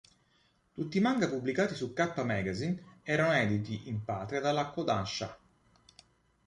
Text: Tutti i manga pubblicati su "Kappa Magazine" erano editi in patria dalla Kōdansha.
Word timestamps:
Tutti 0.73 0.97
i 0.97 0.99
manga 0.99 1.29
pubblicati 1.29 1.75
su 1.75 1.93
"Kappa 1.93 2.23
Magazine" 2.23 2.97
erano 3.03 3.33
editi 3.33 3.87
in 3.87 4.03
patria 4.03 4.39
dalla 4.39 4.73
Kōdansha. 4.75 5.35